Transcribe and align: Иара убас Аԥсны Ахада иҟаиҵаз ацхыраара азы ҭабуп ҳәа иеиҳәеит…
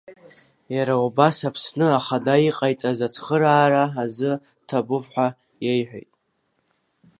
Иара 0.75 0.95
убас 1.05 1.37
Аԥсны 1.49 1.87
Ахада 1.99 2.35
иҟаиҵаз 2.47 2.99
ацхыраара 3.07 3.83
азы 4.03 4.31
ҭабуп 4.67 5.05
ҳәа 5.11 5.27
иеиҳәеит… 5.65 6.11